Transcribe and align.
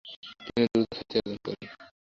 তিনি 0.45 0.65
দ্রুত 0.65 0.89
খ্যাতি 0.93 1.15
অর্জন 1.19 1.37
করেন। 1.45 1.69